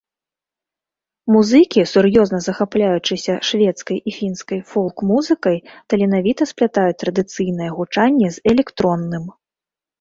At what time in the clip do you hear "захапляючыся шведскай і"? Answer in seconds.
2.47-4.15